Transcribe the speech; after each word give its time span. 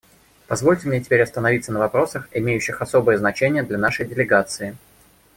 Позвольте 0.47 0.87
мне 0.87 0.99
теперь 0.99 1.21
остановиться 1.21 1.71
на 1.71 1.77
вопросах, 1.77 2.27
имеющих 2.31 2.81
особое 2.81 3.19
значение 3.19 3.61
для 3.61 3.77
нашей 3.77 4.07
делегации. 4.07 4.75